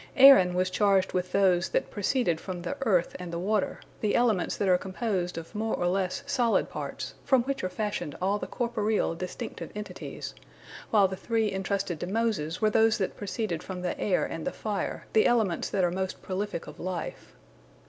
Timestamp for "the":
2.63-2.75, 3.31-3.37, 3.99-4.15, 8.39-8.47, 11.07-11.15, 13.83-13.95, 14.47-14.51, 15.13-15.27